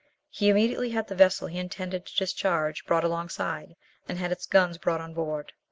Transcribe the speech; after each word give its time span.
He 0.31 0.49
immediately 0.49 0.89
had 0.89 1.07
the 1.09 1.13
vessel 1.15 1.47
he 1.47 1.59
intended 1.59 2.07
to 2.07 2.17
discharge 2.17 2.87
brought 2.87 3.03
alongside, 3.03 3.75
and 4.09 4.17
had 4.17 4.31
its 4.31 4.47
guns 4.47 4.79
brought 4.79 4.99
on 4.99 5.13
board. 5.13 5.53